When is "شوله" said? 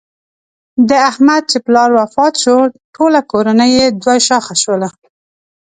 4.63-4.87